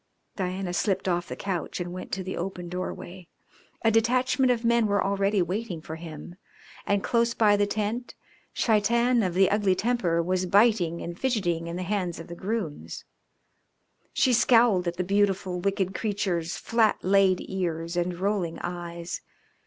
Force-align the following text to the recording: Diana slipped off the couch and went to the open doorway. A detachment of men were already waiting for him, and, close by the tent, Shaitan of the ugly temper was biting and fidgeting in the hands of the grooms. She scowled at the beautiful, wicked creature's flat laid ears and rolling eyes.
Diana 0.35 0.73
slipped 0.73 1.07
off 1.07 1.27
the 1.27 1.35
couch 1.35 1.79
and 1.79 1.93
went 1.93 2.11
to 2.13 2.23
the 2.23 2.35
open 2.35 2.69
doorway. 2.69 3.27
A 3.85 3.91
detachment 3.91 4.51
of 4.51 4.65
men 4.65 4.87
were 4.87 5.03
already 5.03 5.43
waiting 5.43 5.79
for 5.79 5.95
him, 5.95 6.37
and, 6.87 7.03
close 7.03 7.35
by 7.35 7.55
the 7.55 7.67
tent, 7.67 8.15
Shaitan 8.51 9.21
of 9.21 9.35
the 9.35 9.51
ugly 9.51 9.75
temper 9.75 10.19
was 10.23 10.47
biting 10.47 11.01
and 11.01 11.19
fidgeting 11.19 11.67
in 11.67 11.75
the 11.75 11.83
hands 11.83 12.19
of 12.19 12.29
the 12.29 12.35
grooms. 12.35 13.05
She 14.11 14.33
scowled 14.33 14.87
at 14.87 14.97
the 14.97 15.03
beautiful, 15.03 15.59
wicked 15.59 15.93
creature's 15.93 16.57
flat 16.57 16.97
laid 17.03 17.39
ears 17.47 17.95
and 17.95 18.17
rolling 18.19 18.57
eyes. 18.63 19.21